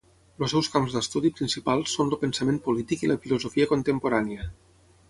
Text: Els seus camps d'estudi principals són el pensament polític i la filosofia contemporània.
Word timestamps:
Els 0.45 0.53
seus 0.53 0.69
camps 0.75 0.95
d'estudi 0.95 1.31
principals 1.41 1.93
són 1.99 2.11
el 2.15 2.19
pensament 2.25 2.59
polític 2.69 3.05
i 3.07 3.13
la 3.13 3.21
filosofia 3.27 3.71
contemporània. 3.75 4.53